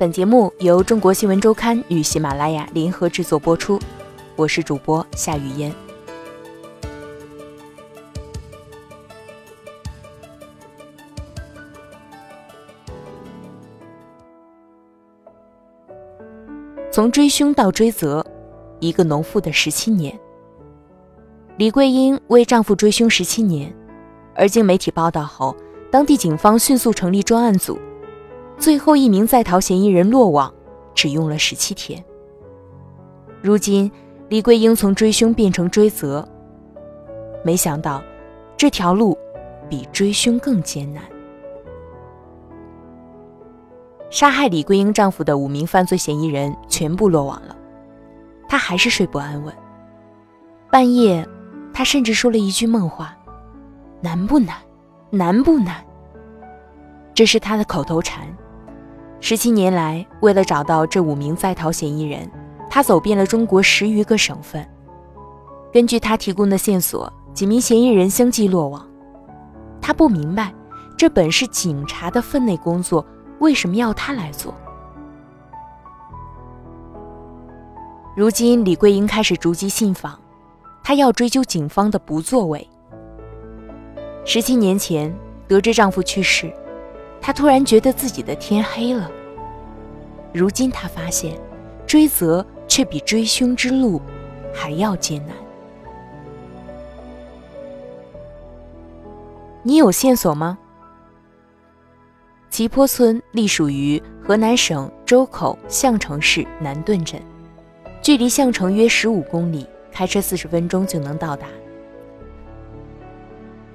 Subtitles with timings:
[0.00, 3.78] 本节目由中国新闻周刊与喜马拉雅联合制作播出，
[4.34, 5.70] 我是主播夏雨嫣。
[16.90, 18.24] 从追凶到追责，
[18.78, 20.18] 一个农妇的十七年。
[21.58, 23.70] 李桂英为丈夫追凶十七年，
[24.34, 25.54] 而经媒体报道后，
[25.90, 27.78] 当地警方迅速成立专案组。
[28.60, 30.52] 最后一名在逃嫌疑人落网，
[30.94, 32.04] 只用了十七天。
[33.40, 33.90] 如今，
[34.28, 36.28] 李桂英从追凶变成追责，
[37.42, 38.02] 没想到，
[38.58, 39.16] 这条路
[39.66, 41.02] 比追凶更艰难。
[44.10, 47.56] 杀害李桂英丈夫的五名犯罪嫌疑人全部落网了，
[48.46, 49.54] 她还是睡不安稳。
[50.70, 51.26] 半夜，
[51.72, 53.16] 她甚至说了一句梦话
[54.02, 54.54] ：“难不难？
[55.08, 55.82] 难不难？”
[57.14, 58.28] 这是她的口头禅。
[59.22, 62.28] 十七年来，为了找到这五名在逃嫌疑人，
[62.70, 64.66] 他走遍了中国十余个省份。
[65.70, 68.84] 根据他提供的线索，几名嫌疑人相继落网。
[69.80, 70.52] 他不明白，
[70.96, 73.04] 这本是警察的分内工作，
[73.40, 74.54] 为什么要他来做？
[78.16, 80.18] 如今，李桂英开始逐级信访，
[80.82, 82.66] 她要追究警方的不作为。
[84.24, 85.14] 十七年前，
[85.46, 86.52] 得知丈夫去世。
[87.20, 89.10] 他突然觉得自己的天黑了。
[90.32, 91.38] 如今他发现，
[91.86, 94.00] 追责却比追凶之路
[94.54, 95.36] 还要艰难。
[99.62, 100.58] 你有线索吗？
[102.48, 107.20] 齐坡村隶属于河南省周口项城市南顿镇，
[108.02, 111.46] 距离项城约十五公里，开车四十分钟就能到达。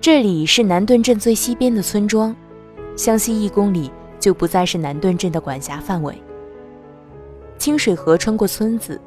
[0.02, 2.36] 这里是南顿镇最西边的村庄。
[2.96, 6.16] 向西一公里就不再是南顿镇的管辖范围。
[7.58, 9.00] 清水河穿过村子，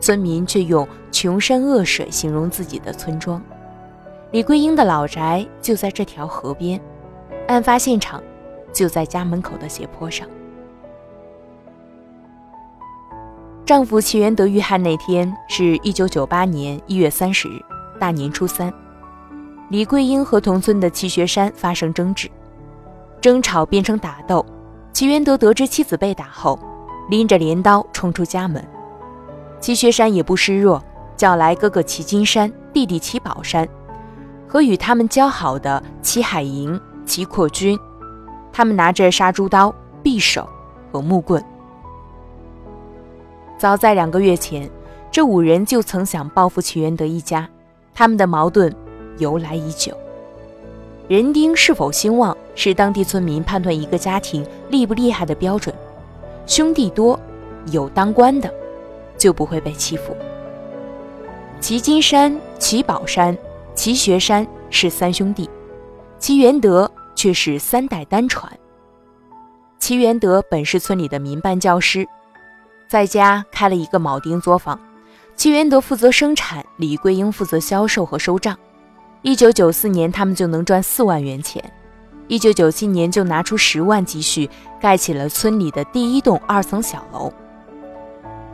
[0.00, 3.42] 村民却用“穷山恶水”形容自己的村庄。
[4.30, 6.80] 李桂英的老宅就在这条河边，
[7.48, 8.22] 案发现场
[8.72, 10.28] 就在家门口的斜坡上。
[13.64, 17.62] 丈夫齐元德遇害那天是一九九八年一月三十日，
[17.98, 18.72] 大年初三。
[19.70, 22.28] 李桂英和同村的齐学山发生争执。
[23.24, 24.44] 争吵变成打斗，
[24.92, 26.58] 齐元德得知妻子被打后，
[27.08, 28.62] 拎着镰刀冲出家门。
[29.58, 30.84] 齐学山也不示弱，
[31.16, 33.66] 叫来哥哥齐金山、弟弟齐宝山
[34.46, 37.80] 和与他们交好的齐海营、齐扩军，
[38.52, 40.46] 他们拿着杀猪刀、匕首
[40.92, 41.42] 和木棍。
[43.56, 44.70] 早在两个月前，
[45.10, 47.48] 这五人就曾想报复齐元德一家，
[47.94, 48.70] 他们的矛盾
[49.16, 49.96] 由来已久。
[51.06, 55.74] 人丁是否兴旺，是当地村民判断一个家庭厉不厉害的标准。
[56.46, 57.18] 兄弟多，
[57.72, 58.52] 有当官的，
[59.18, 60.16] 就不会被欺负。
[61.60, 63.36] 齐金山、齐宝山、
[63.74, 65.48] 齐学山是三兄弟，
[66.18, 68.50] 齐元德却是三代单传。
[69.78, 72.06] 齐元德本是村里的民办教师，
[72.88, 74.80] 在家开了一个铆钉作坊，
[75.36, 78.58] 齐元德负责生产，李桂英负责销售和收账。
[79.24, 81.58] 一九九四年，他们就能赚四万元钱；
[82.28, 87.32] 一九九七年就拿出十万积蓄，盖起了村里的第一栋二层小楼。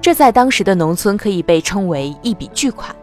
[0.00, 2.94] 这在当时的农村可以被称为一笔巨款。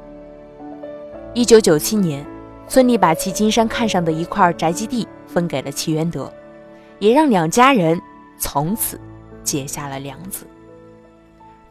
[1.33, 2.25] 一九九七年，
[2.69, 6.31] 村里把齐金山看上的一块宅基地分给了齐元德，
[6.99, 8.01] 也让两家人
[8.39, 8.97] 从此
[9.43, 10.47] 结下了梁子。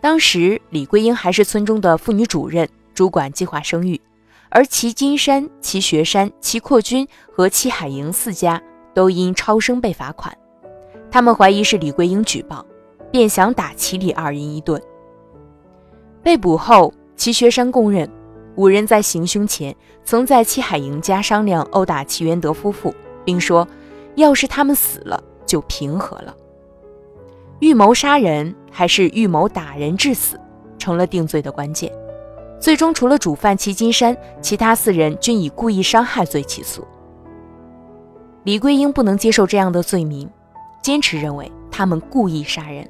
[0.02, 3.98] 当时，李桂英还是村中的妇女主任，主管计划生育。
[4.48, 8.62] 而齐金山、齐学山、齐扩军和齐海营四家
[8.94, 10.36] 都因超生被罚款，
[11.10, 12.64] 他们怀疑是李桂英举报，
[13.10, 14.80] 便想打齐李二人一顿。
[16.22, 18.10] 被捕后，齐学山供认，
[18.56, 19.74] 五人在行凶前
[20.04, 23.66] 曾在齐海营家商量殴打齐元德夫妇，并说，
[24.14, 26.34] 要是他们死了就平和了。
[27.60, 30.38] 预谋杀人还是预谋打人致死，
[30.78, 31.92] 成了定罪的关键。
[32.58, 36.84] 最终，除了主犯齐金山，其他四人均以故意伤害罪起诉。
[38.44, 40.28] 李桂英不能接受这样的罪名，
[40.82, 42.88] 坚持认为他们故意杀人。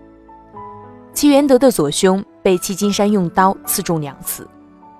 [1.12, 4.46] 齐元德的左胸被齐金山用刀刺中两次，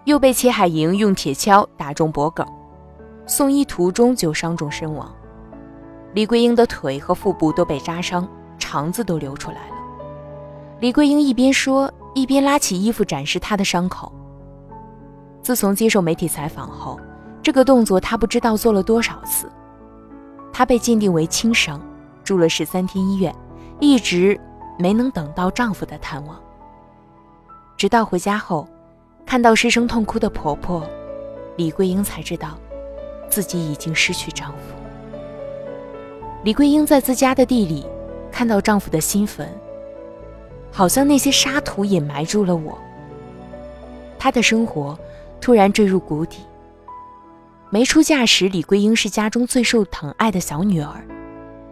[0.04, 2.44] 又被齐海营用铁锹打中脖颈，
[3.26, 5.14] 送医途中就伤重身亡。
[6.14, 8.26] 李桂英的腿和腹部都被扎伤，
[8.58, 9.76] 肠子都流出来了。
[10.80, 14.10] 李桂英一边说，一边拉起衣服展示她的伤口。
[15.46, 16.98] 自从接受媒体采访后，
[17.40, 19.48] 这个动作他不知道做了多少次。
[20.52, 21.80] 他被鉴定为轻伤，
[22.24, 23.32] 住了十三天医院，
[23.78, 24.36] 一直
[24.76, 26.36] 没能等到丈夫的探望。
[27.76, 28.68] 直到回家后，
[29.24, 30.84] 看到失声痛哭的婆婆，
[31.54, 32.58] 李桂英才知道，
[33.30, 34.74] 自己已经失去丈夫。
[36.42, 37.86] 李桂英在自家的地里
[38.32, 39.48] 看到丈夫的新坟，
[40.72, 42.76] 好像那些沙土也埋住了我。
[44.18, 44.98] 她的生活
[45.40, 46.38] 突然坠入谷底。
[47.70, 51.04] 没出嫁时，李桂英是家中最受疼爱的小女儿，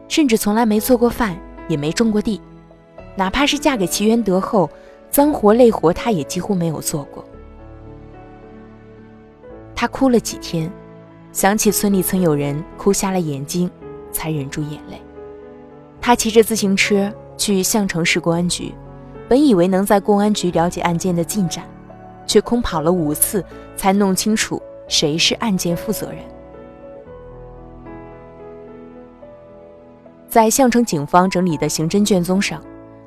[0.08, 1.37] 甚至从来没做过饭，
[1.69, 2.40] 也没种过地。
[3.16, 4.69] 哪怕是嫁给齐元德后，
[5.08, 7.25] 脏活累活她也几乎没有做过。
[9.75, 10.70] 她哭了几天，
[11.32, 13.70] 想起村里曾有人哭瞎了眼睛，
[14.11, 15.00] 才忍住眼泪。
[16.00, 18.75] 她骑着自行车去项城市公安局，
[19.28, 21.64] 本以为能在公安局了解案件的进展，
[22.26, 23.44] 却空跑了五次
[23.76, 24.61] 才弄清楚。
[24.87, 26.19] 谁是案件负责人？
[30.29, 32.61] 在项城警方整理的刑侦卷宗上，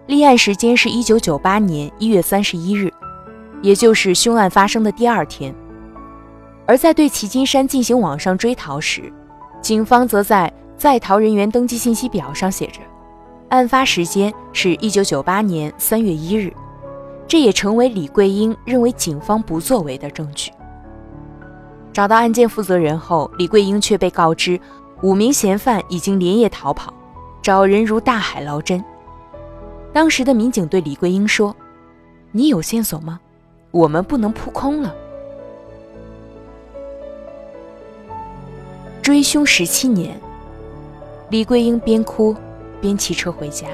[0.08, 2.92] 立案时间是一九九八年一月三十一日，
[3.62, 5.54] 也就是凶案发生的第二天。
[6.66, 9.14] 而在对齐金山进行网上追逃时，
[9.62, 12.80] 警方则在在逃人员登记信息表上写着，
[13.50, 16.52] 案发时间是一九九八年三月一日，
[17.28, 20.52] 这也成为李桂英认为警方不作为的证据。
[21.92, 24.60] 找到案件负责人后，李桂英却被告知
[25.02, 26.94] 五名嫌犯已经连夜逃跑，
[27.42, 28.84] 找人如大海捞针。
[29.92, 31.56] 当时的民警对李桂英说
[32.32, 33.20] ：“你有线索吗？
[33.72, 34.96] 我们不能扑空了。”
[39.02, 40.20] 追凶十七年，
[41.30, 42.36] 李桂英边哭
[42.80, 43.68] 边骑车回家。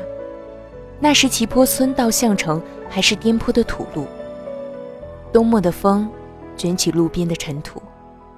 [1.00, 2.62] 那时齐坡村到项城
[2.94, 4.06] 还是颠簸的土路，
[5.32, 6.08] 冬末的风
[6.56, 7.82] 卷起路边的尘土。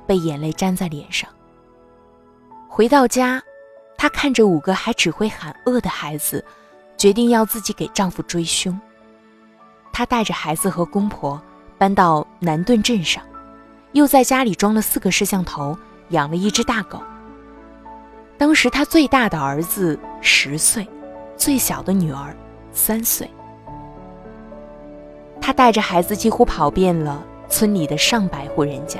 [0.07, 1.27] 被眼泪粘在脸上。
[2.69, 3.41] 回到家，
[3.97, 6.45] 她看着五个还只会喊饿的孩子，
[6.95, 8.79] 决定要自己给丈夫追凶。
[9.91, 11.41] 她带着孩子和公婆
[11.77, 13.23] 搬到南顿镇上，
[13.93, 15.75] 又在家里装了四个摄像头，
[16.09, 17.01] 养了一只大狗。
[18.37, 20.87] 当时她最大的儿子十岁，
[21.35, 22.37] 最小的女儿
[22.71, 23.27] 三岁。
[25.45, 28.99] 他带着孩子几乎跑遍了村里的上百户人家。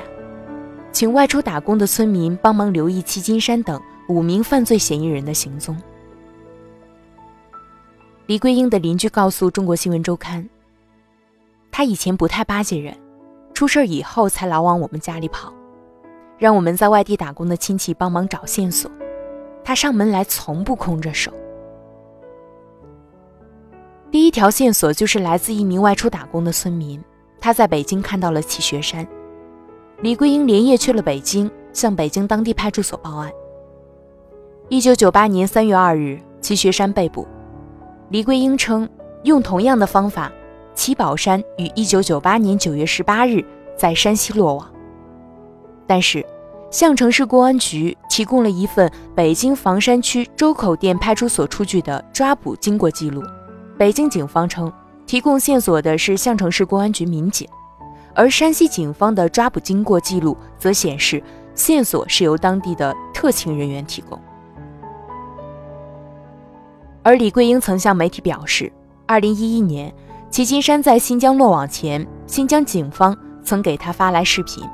[0.92, 5.76] 请外出打工的村民帮忙留意戚金山等五名犯罪嫌疑人的行踪。
[8.26, 10.40] 李桂英的邻居告诉《中国新闻周刊》，
[11.72, 12.96] 他以前不太巴结人，
[13.52, 15.52] 出事以后才老往我们家里跑，
[16.38, 18.88] 让我们在外地打工的亲戚帮忙找线索。
[19.64, 21.32] 他上门来从不空着手。
[24.16, 26.98] 第一条线索就是来自一名外出打工的村民，
[27.38, 29.06] 他在北京看到了齐学山。
[30.00, 33.30] 李桂英连夜去了北京，向北京当地派出所报案。
[34.70, 37.28] 一九九八年三月二日，齐学山被捕。
[38.08, 38.88] 李桂英称，
[39.24, 40.32] 用同样的方法，
[40.74, 43.44] 齐宝山于一九九八年九月十八日
[43.76, 44.66] 在山西落网。
[45.86, 46.24] 但是，
[46.70, 53.22] 项城市公安局提供了一份北京房山区周口店派出所出具的抓捕经过记录。
[53.78, 54.72] 北京警方称，
[55.06, 57.46] 提供线索的是项城市公安局民警。
[58.14, 61.22] 而山西警方的抓捕经过记录则显示，
[61.54, 64.18] 线索是由当地的特勤人员提供。
[67.02, 68.72] 而李桂英曾向媒体表示
[69.08, 69.94] ，2011年
[70.30, 74.66] 齐金山在新疆落网前，新疆警方曾给他发来视频，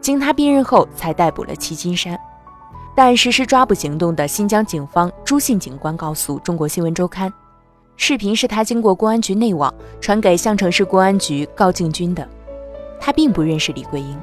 [0.00, 2.16] 经他辨认后才逮捕了齐金山。
[2.94, 7.28] 但实施抓捕行动的新疆警方朱姓警官告诉《中国新闻周刊》，
[7.96, 12.28] 视频是他经过公安局内网传给项城市公安局高敬军的。
[13.00, 14.18] 他并不认识李桂英。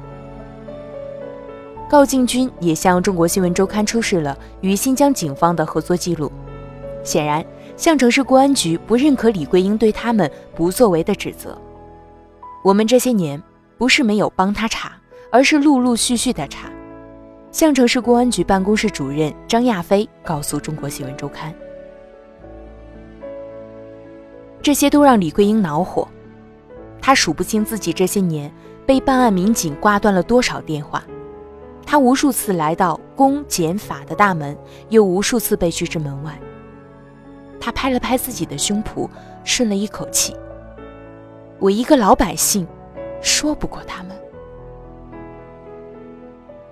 [1.88, 6.30] 高敬军也向中国新闻周刊出示了与新疆警方的合作记录。
[7.04, 7.44] 显然，
[7.76, 11.56] 项城市公安局不认可李桂英对他们不作为的指责。
[12.64, 13.40] 我们这些年
[13.76, 14.92] 不是没有帮他查，
[15.30, 16.70] 而是陆陆续续的查。
[17.50, 21.54] 项城市公安局办公室主任张亚飞告诉中国新闻周刊，
[24.62, 26.06] 这些都让李桂英恼火。
[27.00, 28.50] 她数不清自己这些年。
[28.84, 31.04] 被办案民警挂断了多少电话？
[31.86, 36.36] 她无数次来到公检法的大门，又无数次被拒之门外。
[37.60, 39.08] 他拍了拍自己的胸脯，
[39.44, 40.36] 顺了一口气
[41.60, 42.66] ：“我一个老百姓，
[43.20, 44.10] 说不过他们。”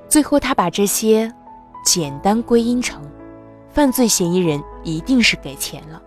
[0.08, 1.32] 最后，他把这些
[1.84, 3.00] 简单归因成
[3.68, 6.02] 犯罪嫌疑人一定是给钱了。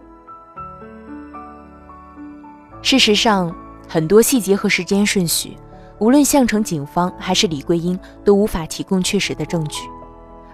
[2.84, 3.56] 事实上，
[3.88, 5.58] 很多细节和时间顺序。
[6.00, 9.88] 无论项城警方还是李桂英都无法提供确实的证据，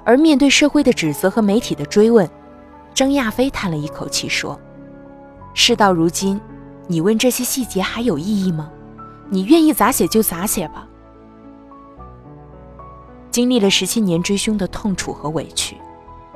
[0.06, 2.30] 而面对社会的指责和媒体的追问，
[2.94, 4.60] 张亚飞叹了一口气说
[5.56, 6.40] ：“事到如今，
[6.86, 8.70] 你问这些细节还有意义吗？
[9.28, 10.88] 你愿意咋写就咋写吧。
[13.32, 15.78] 经历了十七年追凶的痛楚和委屈，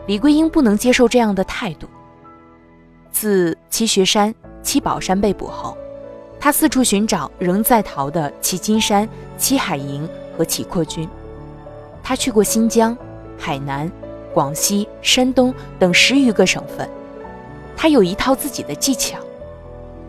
[0.07, 1.87] 李桂英不能接受这样的态度。
[3.11, 4.33] 自七学山、
[4.63, 5.77] 七宝山被捕后，
[6.43, 9.07] 他四处寻找仍在逃的齐金山、
[9.37, 10.05] 齐海营
[10.37, 11.07] 和齐扩军。
[12.03, 12.97] 他去过新疆、
[13.39, 13.89] 海南、
[14.33, 16.85] 广西、山东等十余个省份。
[17.77, 19.17] 他有一套自己的技巧。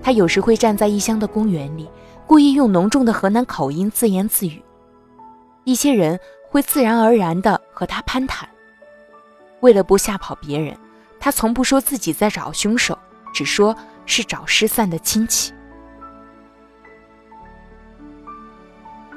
[0.02, 1.88] 他有时会站在异乡的公园里，
[2.26, 4.60] 故意用浓重的河南口音自言自语。
[5.62, 6.18] 一些人
[6.50, 8.48] 会自然而然地和他攀谈。
[9.60, 10.76] 为了不吓跑别人。
[11.20, 12.98] 他从不说自己在找凶手，
[13.32, 13.72] 只说
[14.04, 15.52] 是找失散的亲戚。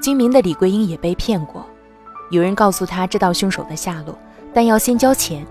[0.08, 1.66] 精明的李桂英也被骗过，
[2.32, 4.18] 有人告诉他知道凶手的下落，
[4.54, 5.46] 但要先交钱；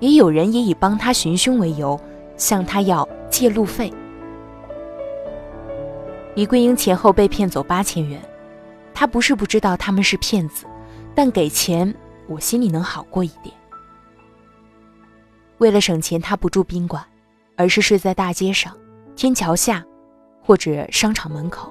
[0.00, 2.00] 也有人也以帮他寻凶为由，
[2.38, 3.92] 向他要借路费。
[6.36, 8.18] 李桂英前后被骗走八千元，
[8.94, 10.64] 他不是不知道他们是骗子，
[11.14, 11.94] 但给钱
[12.28, 13.54] 我心里能好过一点。
[15.58, 17.04] 为了省钱，他不住宾馆，
[17.56, 18.74] 而是睡在大街上、
[19.14, 19.84] 天桥下，
[20.42, 21.70] 或者商场门口。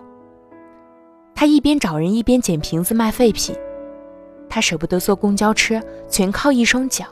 [1.36, 3.54] 他一边找人，一边捡瓶子卖废品。
[4.50, 7.06] 他舍不得坐公交车，全靠一双脚，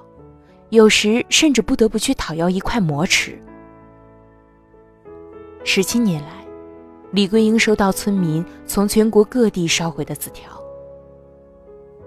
[0.69, 3.37] 有时甚至不得不去讨要一块磨吃。
[5.65, 6.45] 十七年来，
[7.11, 10.49] 李桂英收到村民从全国各地捎回的字条，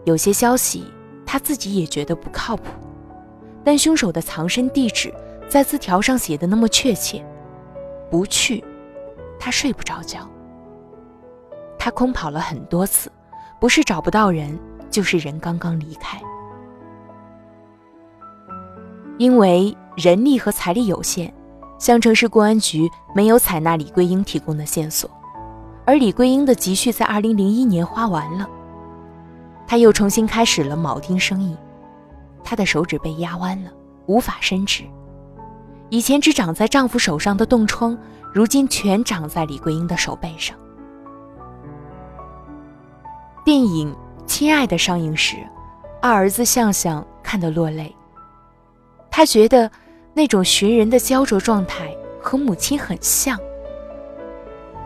[0.04, 0.84] 有些消息
[1.26, 2.64] 他自己也觉得不靠谱。
[3.62, 5.12] 但凶手的藏身地址
[5.48, 7.22] 在字条上写的那么确切，
[8.10, 8.64] 不去，
[9.38, 10.26] 他睡不着觉。
[11.86, 13.12] 他空跑了很多次，
[13.60, 14.58] 不是找不到人，
[14.90, 16.20] 就是人刚刚离开。
[19.18, 21.32] 因为人力和财力有限，
[21.78, 25.08] 襄城市公安局没有采纳李桂英提供的线索，
[25.84, 28.50] 而李桂英的积蓄在二零零一年花完了，
[29.64, 31.56] 他又重新开始了铆钉生意。
[32.42, 33.70] 他的手指被压弯了，
[34.06, 34.82] 无法伸直。
[35.90, 37.96] 以前只长在丈夫手上的冻疮，
[38.34, 40.58] 如今全长在李桂英的手背上。
[43.46, 43.94] 电影
[44.26, 45.36] 《亲爱的》上映时，
[46.02, 47.94] 二儿子向向看得落泪。
[49.08, 49.70] 他觉得
[50.14, 53.38] 那种寻人的焦灼状态和母亲很像，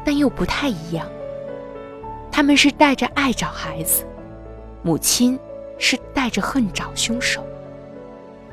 [0.05, 1.09] 但又不太一样。
[2.31, 4.05] 他们是带着爱找孩子，
[4.83, 5.41] 母亲
[5.79, 7.43] 是带着恨找凶手。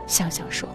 [0.06, 0.70] 向向说，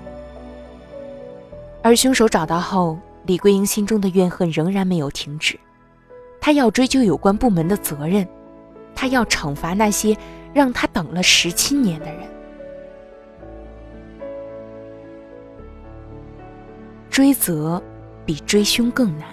[1.83, 5.59] 而凶手找到后，李桂英心中的怨恨仍然没有停止。
[6.39, 8.29] 她要追究有关部门的责任，
[8.95, 10.17] 他要惩罚那些
[10.53, 12.21] 让他等了十七年的人。
[17.11, 17.83] 追责
[18.25, 19.29] 比追凶更难。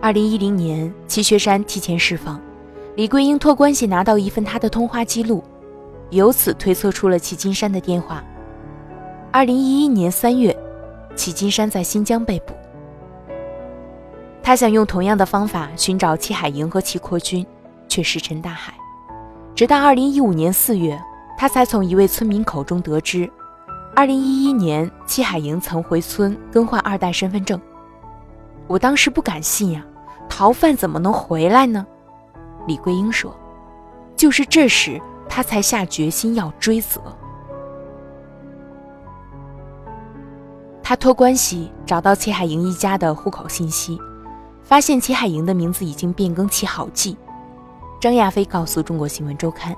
[0.00, 2.40] 二零一零年，齐学山提前释放，
[2.94, 5.42] 李桂英托关系拿到一份他的通话记录，
[6.10, 8.22] 由此推测出了齐金山的电话。
[9.32, 10.56] 二零一一年三月，
[11.16, 12.54] 齐金山在新疆被捕。
[14.40, 17.44] 他想用同样的方法寻找齐海营和齐扩军，
[17.88, 18.74] 却石沉大海。
[19.54, 21.00] 直到二零一五年四月，
[21.38, 23.30] 他才从一位村民口中得知，
[23.94, 27.60] 二零一一年齐海莹曾回村更换二代身份证。
[28.66, 29.82] 我当时不敢信呀，
[30.28, 31.86] 逃犯怎么能回来呢？
[32.66, 33.34] 李桂英说，
[34.16, 37.00] 就是这时，他才下决心要追责。
[40.82, 44.00] 他托关系找到齐海莹一家的户口信息，
[44.62, 47.16] 发现齐海莹的名字已经变更齐好记。
[48.06, 49.76] 张亚飞告诉中国新闻周刊，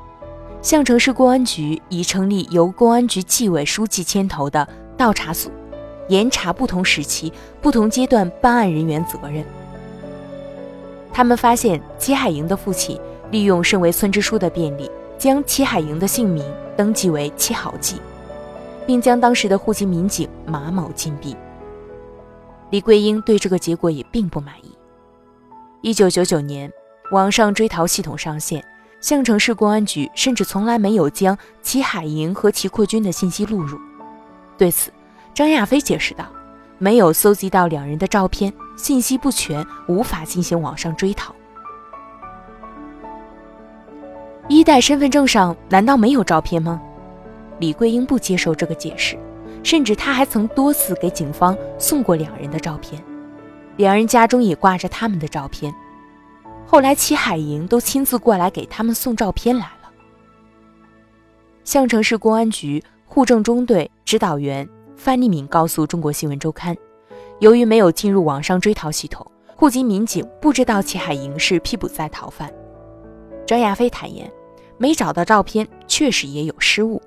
[0.60, 4.68] 项城市公安局已成立由公安局纪委书记牵头的
[4.98, 5.50] 倒查组，
[6.10, 7.32] 严查不同时期、
[7.62, 9.42] 不同阶段办案人员责任。
[11.10, 16.44] 他们发现齐海营的父亲利用身为村支书的便利，将齐海营的姓名
[16.76, 17.98] 登记为齐好记。
[18.86, 21.34] 并将当时的户籍民警马某禁闭。
[22.68, 24.70] 李桂英对这个结果也并不满意。
[25.80, 26.70] 一九九九年，
[27.10, 28.62] 网上追逃系统上线，
[29.00, 33.78] 项城市公安局甚至从来没有将齐海营和齐扩军的信息录入。
[34.58, 34.90] 对此，
[35.32, 36.26] 张亚飞解释道
[36.76, 41.34] ：“没有搜集到两人的照片，信息不全，无法进行网上追逃。
[44.48, 46.80] 一代身份证上难道没有照片吗？”
[47.58, 49.18] 李桂英不接受这个解释，
[49.64, 53.02] 甚至他还曾多次给警方送过两人的照片，
[53.76, 55.74] 两人家中也挂着他们的照片。
[56.70, 59.90] 后来齐海营都亲自过来给他们送照片来了。
[61.64, 66.76] 项城市公安局户政中队指导员范立敏告诉中国新闻周刊，
[67.38, 72.52] 由于没有进入网上追逃系统，户籍民警不知道齐海营是批捕在逃犯。
[73.46, 74.30] 张亚飞坦言，
[74.76, 77.00] 没找到照片，确实也有失误。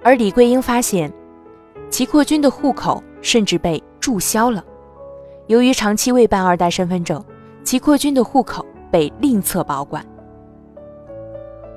[0.00, 1.12] 而李桂英发现，
[1.90, 4.64] 齐扩军的户口甚至被注销了。
[5.46, 7.24] 由于长期未办二代身份证，
[7.62, 10.04] 齐扩军的户口被另册保管。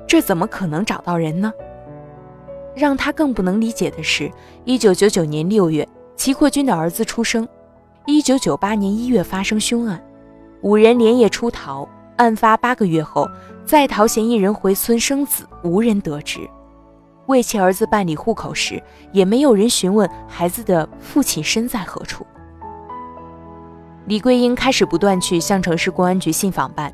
[0.06, 1.52] 这怎么可能找到人呢？
[2.74, 4.30] 让他更不能理解的是，
[4.64, 7.44] 一九九九年六月，齐扩军的儿子出生；
[8.06, 10.02] 一九九八年一月发生凶案，
[10.62, 11.88] 五人连夜出逃。
[12.16, 13.26] 案发八个月后，
[13.64, 16.40] 在逃嫌疑人回村生子，无人得知。
[17.28, 22.26] 为其儿子办理户口时，也没有人询问孩子的父亲身在何处。
[24.06, 26.92] 李桂英开始不断去项城市公安局信访办，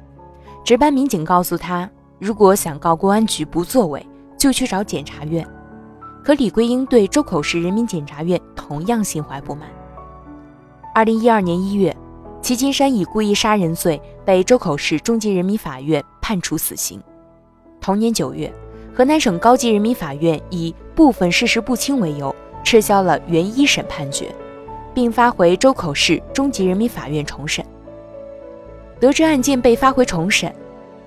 [0.65, 4.05] 值班民警告诉他，如果想告公安局不作为，
[4.37, 5.47] 就去找检察院。
[6.25, 9.69] 可李桂英对周口市人民检察院同样心怀不满。
[10.95, 11.97] 二零一二年一月，
[12.43, 17.01] 齐金山以故意杀人罪被周口市中级人民法院判处死刑。
[17.81, 18.53] 同年九月，
[18.95, 22.35] 河南省高级人民法院以部分事实不清为由，
[22.65, 24.35] 撤销了原一审判决，
[24.97, 27.63] 并发回周口市中级人民法院重审。
[28.99, 30.51] 得知案件被发回重审，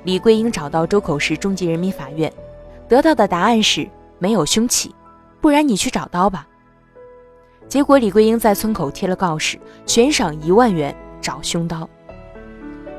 [0.03, 2.31] 李桂英找到周口市中级人民法院，
[2.87, 4.93] 得到的答案是没有凶器。
[5.41, 6.47] 不然你去找刀吧。
[7.67, 11.89] 结果李桂英在村口贴了告示，悬赏一万元找凶刀。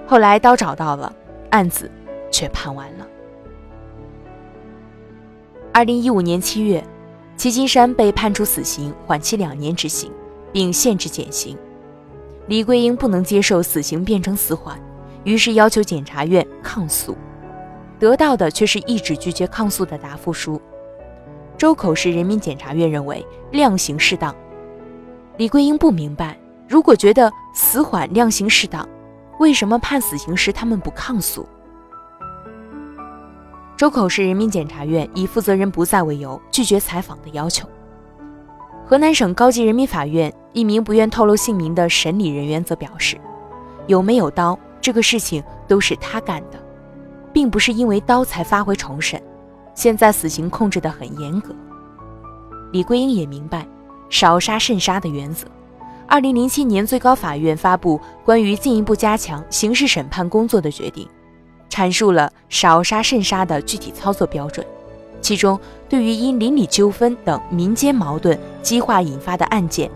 [0.08, 1.14] 后来刀找到了，
[1.50, 1.88] 案子
[2.32, 3.06] 却判完了。
[5.72, 6.84] 二零一五年七月，
[7.36, 10.10] 齐金山被判处死刑，缓期两年执行，
[10.52, 11.56] 并限制减刑。
[12.46, 14.78] 李桂英不能接受死刑变成死缓，
[15.24, 17.16] 于是要求检察院抗诉，
[17.98, 20.60] 得到的却是一纸拒绝抗诉的答复书。
[21.56, 24.34] 周口市人民检察院认为量刑适当，
[25.36, 26.36] 李桂英不明白，
[26.66, 28.88] 如果觉得死缓量刑适当，
[29.38, 31.46] 为什么判死刑时他们不抗诉？
[33.76, 37.68] 周口市人民检察院以负责人不在为由拒绝采访的要求。
[38.86, 43.16] 河南省高级人民法院一名不愿透露姓名的审理人员则表示，
[43.86, 46.58] 有没有刀这个事情都是他干的，
[47.32, 49.20] 并不是因为刀才发回重审。
[49.74, 51.54] 现在死刑控制得很严格，
[52.72, 53.66] 李桂英也明白
[54.08, 55.46] 少杀慎杀的原则。
[56.06, 61.08] 二零零七年，最高法院发布关于进一步加强刑事审判工作的决定，
[61.70, 64.66] 阐述了少杀慎杀的具体操作标准。
[65.20, 65.58] 其中，
[65.88, 69.88] 对于因邻里纠纷等民间矛盾激化引发的案件，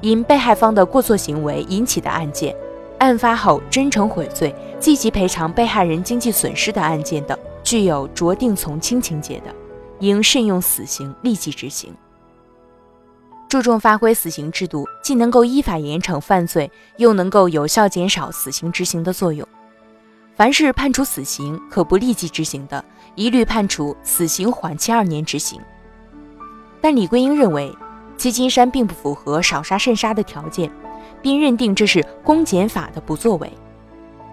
[0.00, 2.54] 因被害方的过错行为引起的案件，
[2.98, 7.38] 案发后真诚悔罪、积极赔偿被害人经济损失的案件等。
[7.62, 9.54] 具有酌定从轻情节的，
[9.98, 11.94] 应慎用死刑立即执行。
[13.48, 19.46] 注重发挥死刑制度，既能够依法严惩犯罪，又能够有效减少死刑执行的作用。
[20.36, 22.82] 凡是判处死刑可不立即执行的，
[23.14, 25.60] 一律判处死刑缓期二年执行。
[26.80, 27.70] 但李桂英认为，
[28.20, 30.70] 齐金山并不符合少杀慎杀的条件，
[31.22, 33.50] 并认定这是公检法的不作为。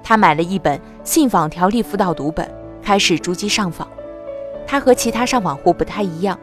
[0.03, 2.53] 他买了一本信访条例辅导读本。
[2.83, 3.85] 开始逐级上访，
[4.65, 6.39] 他和其他上访户不太一样，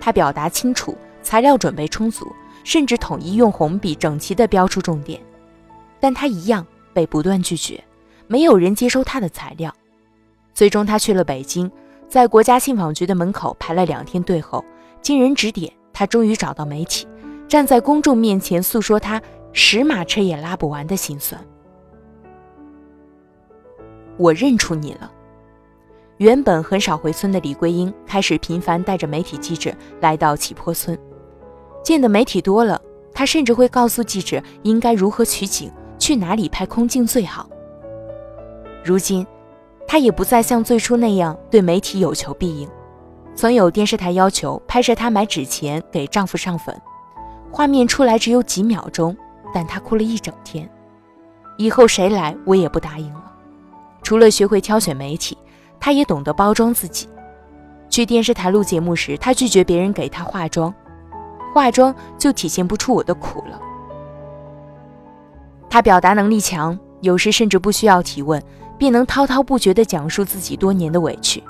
[0.00, 2.30] 他表达清楚，材料准备充足，
[2.64, 5.20] 甚至统一用红笔整齐地标出重点，
[6.00, 7.82] 但他一样被不断拒绝，
[8.26, 9.70] 没有人接收他的材料。
[10.54, 11.70] 最终，他去了北京，
[12.08, 14.64] 在国家信访局的门口排了两天队后，
[15.02, 17.06] 经人指点，他终于找到媒体，
[17.48, 19.20] 站在公众面前诉说他
[19.52, 21.40] 十马车也拉不完的心酸。
[24.16, 25.10] 我认出你了。
[26.18, 30.96] 原本很少回村的李桂英，开始频繁带着媒体记者来到起坡村。
[31.82, 32.80] 见的媒体多了，
[33.12, 37.48] 她甚至会告诉记者应该如何取景，去哪里拍空镜最好。
[38.84, 39.26] 如今，
[39.86, 42.68] 她也不再像最初那样对媒体有求必应。
[43.34, 46.74] 曾有电视台要求拍摄她买纸钱给丈夫上坟，
[47.50, 49.16] 画面出来只有几秒钟，
[49.52, 50.68] 但她哭了一整天。
[51.58, 53.32] 以后谁来，我也不答应了。
[54.02, 55.36] 除了学会挑选媒体。
[55.84, 57.08] 她也懂得包装自己。
[57.90, 60.72] 去电视台录节目时，她拒绝别人给她化妆，
[61.52, 63.60] 化妆就体现不出我的苦了。
[65.68, 68.40] 她表达能力强，有时甚至不需要提问，
[68.78, 71.42] 便能滔滔不绝地讲述自己多年的委屈。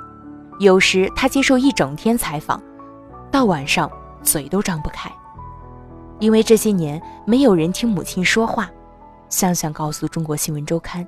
[0.63, 2.63] 有时他接受一整天采访，
[3.33, 3.91] 到晚上
[4.23, 5.11] 嘴都张不开，
[6.21, 8.71] 因为这些年没有人听母亲说话。
[9.29, 11.05] 向向告诉中国新闻周刊，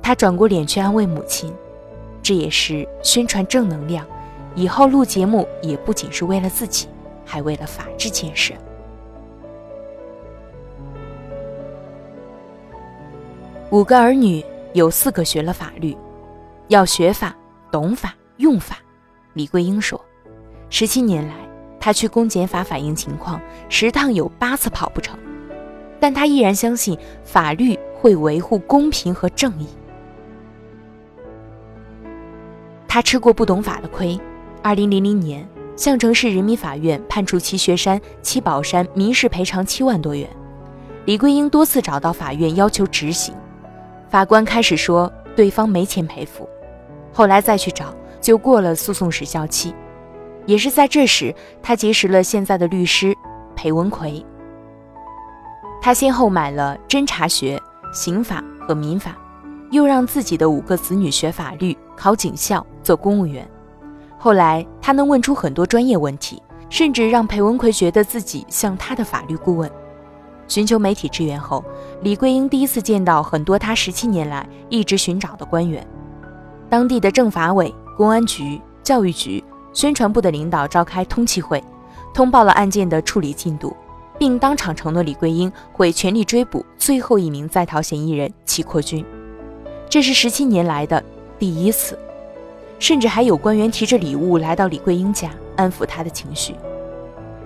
[0.00, 1.52] 他转过脸去安慰母亲。
[2.22, 4.06] 这也是宣传正能量，
[4.54, 6.88] 以后录节目也不仅是为了自己，
[7.26, 8.54] 还为了法治建设。
[13.70, 15.94] 五个儿女有四个学了法律，
[16.68, 17.36] 要学法、
[17.74, 18.76] 懂法、用法。
[19.32, 20.00] 李桂英说
[20.70, 21.34] ：“十七年来，
[21.80, 25.18] 他去公检法反映情况，十趟有八次跑不成，
[25.98, 29.66] 但他依然相信法律会维护公平和正义。
[32.86, 34.16] 他吃过不懂法的亏。
[34.62, 40.30] 二零零零年，项城市人民法院判处齐学山、齐宝山民事赔偿七万多元。
[41.06, 43.34] 李桂英多次找到法院要求执行，
[44.08, 46.48] 法官开始说对方没钱赔付，
[47.14, 47.86] 后来再去找。”
[48.20, 49.74] 就过了诉讼时效期，
[50.46, 53.14] 也是在这时，他结识了现在的律师
[53.54, 54.24] 裴文奎。
[55.82, 57.60] 他先后买了侦查学、
[57.92, 59.14] 刑法和民法，
[59.70, 63.46] 又让自己的五个子女学法律、考警校、做公务员。
[64.16, 69.70] 后来他能问出很多专业问题，甚至让裴文奎觉得自己像他的法律顾问。
[70.48, 71.62] 寻求媒体支援后，
[72.00, 75.86] 李桂英第一次见到很多他十七年来一直寻找的官员，
[76.68, 77.74] 当地的政法委。
[77.96, 81.62] 公安局、教育局、宣传部的领导召开通气会，
[82.12, 83.76] 通报了案件的处理进度，
[84.18, 89.04] 并当场承诺李桂英会全力追捕最后一名在逃嫌疑人齐扩军。
[89.88, 91.00] 这是十七年来的
[91.38, 91.96] 第一次，
[92.80, 96.56] 甚至还有官员提着礼物来到李桂英家安抚她的情绪。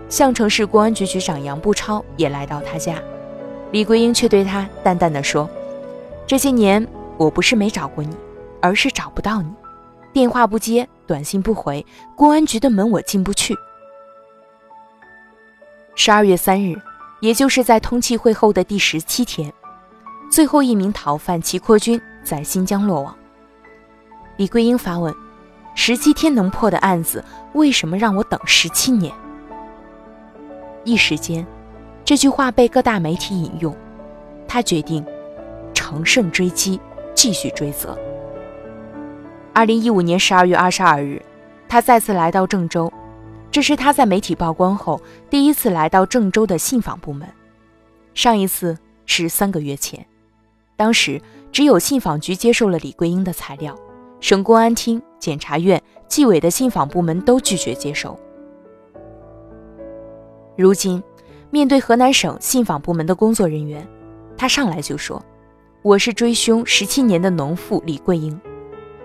[0.08, 2.94] 项城市公安局局长杨步超也来到他家，
[3.70, 5.46] 李桂英却对他淡淡的说
[6.26, 8.16] ：“这些年我不是没找过你，
[8.60, 9.52] 而是找不到你。”
[10.12, 11.84] 电话不接，短信不回，
[12.16, 13.56] 公安局的门我进不去。
[15.94, 16.80] 十二月三日，
[17.20, 19.52] 也就是在通气会后的第十七天，
[20.30, 23.14] 最后一名逃犯齐扩军在新疆落网。
[24.36, 25.14] 李桂英发问：
[25.74, 29.14] 十七天能破的案子，为什么让我等十七年？
[30.84, 31.46] 一时间，
[32.04, 33.76] 这句话被各大媒体引用，
[34.48, 35.04] 他决定
[35.74, 36.80] 乘胜追击，
[37.14, 37.96] 继续追责。
[39.58, 41.20] 二零一五年十二月二十二日，
[41.68, 42.92] 他再次来到郑州，
[43.50, 47.28] 这是他在媒体曝光后第一次来到郑州的信访部门。
[48.14, 50.06] 上一次是三个月前，
[50.76, 53.76] 当时只有信访局接受了李桂英的材料，
[54.20, 58.16] 省公安厅、检察院、纪委的信访部门都拒绝接收。
[60.56, 61.02] 如今，
[61.50, 63.84] 面对河南省信访部门的工作人员，
[64.36, 65.20] 他上来就说
[65.82, 68.40] ：“我是追凶十七年的农妇李桂英。”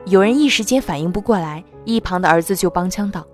[0.05, 3.25] 有人一时间反应不过来，一旁的儿子就帮腔道：“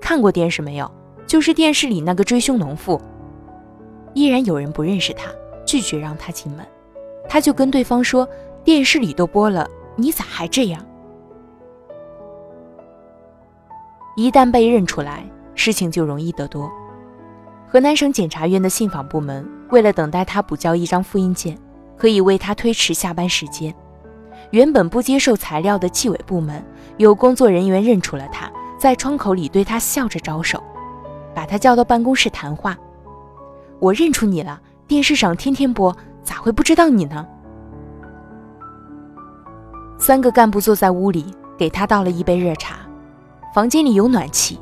[0.00, 0.90] 看过电视没有？
[1.26, 3.00] 就是电视里那个追凶农妇。”
[4.14, 5.30] 依然有人不认识他，
[5.66, 6.64] 拒绝让他进门。
[7.28, 8.28] 他就跟对方说
[8.62, 10.84] ：“电视里都播了，你咋还这样？”
[14.16, 16.70] 一旦被认出来，事情就容易得多。
[17.68, 21.56] 河南省检察院的信访部门为了等待他补交一张复印件，
[21.96, 23.74] 可以为他推迟下班时间。
[24.50, 26.64] 原本不接受材料的纪委部门，
[26.96, 30.62] 有工作人员认出了他，在窗口里对他笑着招手，
[31.34, 32.76] 把他叫到办公室谈话。
[33.78, 37.26] 我认出你了，电视上天天播，咋会不知道你呢？
[39.98, 42.76] 三个干部坐在屋里，给他倒了一杯热茶。
[43.54, 44.58] 房间里有暖气，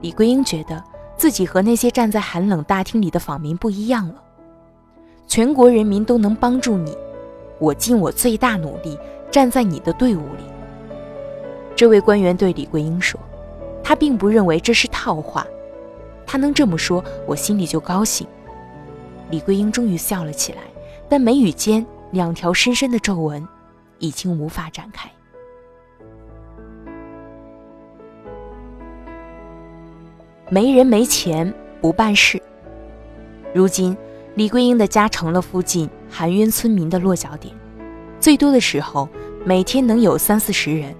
[0.00, 0.82] 李桂英觉得
[1.16, 4.14] 自己和那些站在寒冷大厅里的访民不一样了。
[5.26, 6.96] 全国人民都能帮助你。
[7.60, 8.98] 我尽我最大努力
[9.30, 10.44] 站在你的队伍里。
[11.76, 13.20] 这位官员对李桂英说
[13.84, 15.46] ：“他并不认为这是套话，
[16.26, 18.26] 他能这么说，我心里就高兴。”
[19.30, 20.62] 李桂英终于笑了起来，
[21.08, 23.46] 但眉宇间两条深深的皱纹
[23.98, 25.08] 已经无法展开。
[30.48, 32.42] 没人没钱不办事。
[33.54, 33.96] 如今，
[34.40, 35.86] 李桂英的家成了附近。
[36.08, 37.54] 含冤村民的落脚点，
[38.18, 39.06] 最多的时候
[39.44, 40.96] 每天能有三四十人。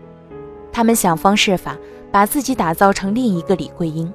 [0.71, 1.75] 他们想方设法
[2.13, 4.13] 把自己打造成另一个李桂英，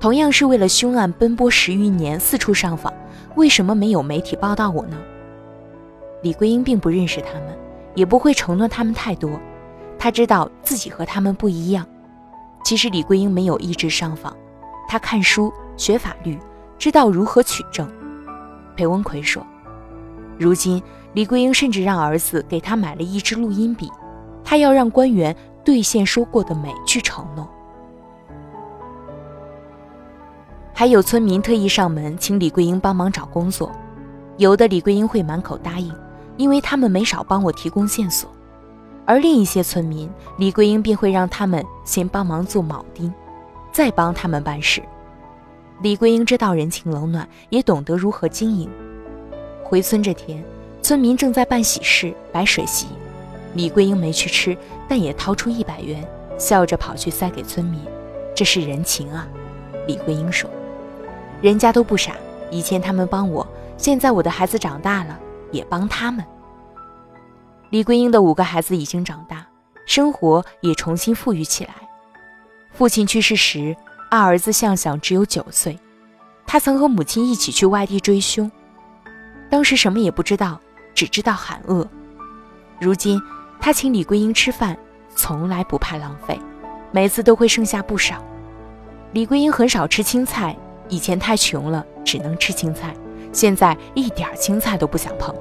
[0.00, 2.90] 同样是为了凶案奔波十余年，四处上访。
[3.34, 4.96] 为什么没有媒体报道我呢？
[6.22, 7.54] 李桂英并不认识他们，
[7.94, 9.38] 也不会承诺他们太多。
[9.98, 11.86] 他知道自己和他们不一样。
[12.64, 14.34] 其实李桂英没有一直上访，
[14.88, 16.38] 她看书学法律，
[16.78, 17.86] 知道如何取证。
[18.82, 19.46] 裴文奎说。
[20.36, 23.88] 如今，李桂英甚至让儿子给她买了一支录音笔，
[24.42, 27.48] 她要让官员兑现说过的每句承诺。
[30.74, 33.70] 还有村民特意上门请李桂英帮忙找工作，
[34.36, 35.94] 有的李桂英会满口答应，
[36.36, 38.26] 因为他们没少帮我提供线索；
[39.06, 43.14] 而另一些村民，李桂英便会让他们先帮忙做铆钉，
[43.70, 44.82] 再帮他们办事。
[45.82, 48.70] 李桂英知道人情冷暖，也懂得如何经营。
[49.64, 50.40] 回村这天，
[50.80, 52.86] 村民正在办喜事，摆水席。
[53.54, 54.56] 李桂英没去吃，
[54.88, 57.80] 但也掏出一百元，笑着跑去塞给村民。
[58.32, 59.26] 这是人情啊，
[59.88, 60.48] 李桂英说
[61.42, 62.12] ：“人家都不傻，
[62.48, 63.44] 以前他们帮我，
[63.76, 65.18] 现在我的孩子长大了，
[65.50, 66.24] 也帮他们。”
[67.70, 69.44] 李桂英的五个孩子已经长大，
[69.84, 71.74] 生活也重新富裕起来。
[72.70, 73.76] 父亲去世时，
[74.12, 75.78] 二儿子向向只有九岁，
[76.46, 78.52] 他曾和母亲一起去外地追凶。
[79.48, 80.60] 当时什么也不知道，
[80.94, 81.88] 只知道喊饿。
[82.78, 83.18] 如今
[83.58, 84.76] 他请李桂英吃饭，
[85.16, 86.38] 从来不怕浪费，
[86.90, 88.22] 每次都会剩下不少。
[89.14, 90.54] 李桂英很少吃青菜，
[90.90, 92.94] 以前太穷了，只能吃青菜，
[93.32, 95.34] 现在一点青菜都不想碰。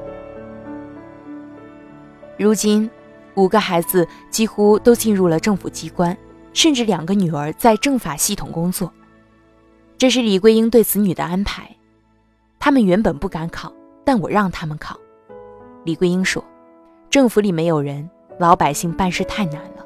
[2.39, 2.89] 如今，
[3.35, 6.17] 五个孩子几乎都进入了政府机关，
[6.53, 8.91] 甚至两个女儿在政法系统工作。
[9.97, 11.69] 这是李桂英对子女的安排。
[12.59, 13.71] 他们原本不敢考。
[14.03, 14.99] 但我让他们考，
[15.85, 16.43] 李桂英说
[17.07, 18.09] ：“政府里没有人，
[18.39, 19.85] 老百姓办事太难了。”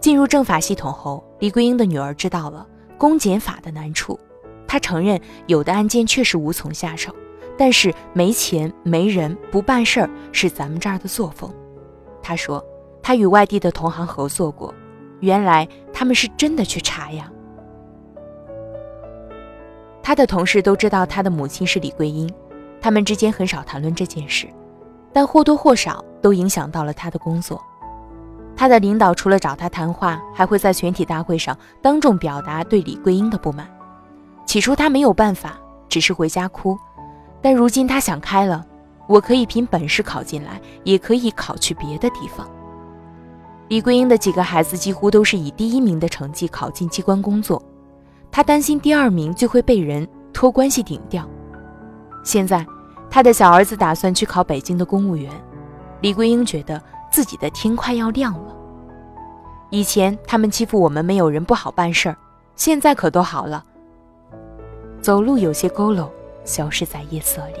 [0.00, 2.66] 进入政法系统后，李桂英的女儿知道了
[2.98, 4.20] 公检法的难处。
[4.68, 7.10] 她承认有的案件确实无从下手，
[7.56, 11.50] 但是没钱、没人、不办事儿是咱们这儿的作风。
[12.22, 12.62] 她说
[13.02, 14.72] ：“她与外地的同行合作过，
[15.20, 17.30] 原来他们是真的去查呀。”
[20.02, 22.28] 他的同事都知道他的母亲是李桂英。
[22.82, 24.48] 他们之间很少谈论这件事，
[25.12, 27.62] 但或多或少都影响到了他的工作。
[28.56, 33.68] 他的领导除了找他谈话，还会在全体大会上当众表达对李桂英的不满。
[34.46, 36.76] 起初他没有办法，只是回家哭。
[37.42, 38.64] 但如今他想开了，
[39.06, 42.50] 我可以凭本事考进来，也可以考去别的地方。
[43.70, 47.62] 李桂英的几个孩子几乎都是以第一名的成绩考进机关工作，
[48.28, 51.24] 她担心第二名就会被人托关系顶掉。
[52.24, 52.66] 现在，
[53.08, 55.30] 他的小儿子打算去考北京的公务员。
[56.00, 58.56] 李桂英觉得自己的天快要亮了。
[59.70, 62.16] 以前他们欺负我们没有人不好办事儿，
[62.56, 63.64] 现在可都好了。
[65.00, 66.08] 走路有些佝偻，
[66.44, 67.60] 消失在夜色里。